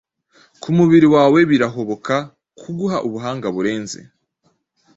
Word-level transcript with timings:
kumubiri 0.61 1.07
wawe 1.15 1.39
birahoboka 1.49 2.15
kuguha 2.59 2.97
ubuhanga 3.07 3.47
burenze 3.55 3.99